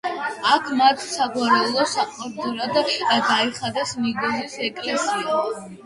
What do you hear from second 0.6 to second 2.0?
მათ საგვარეულო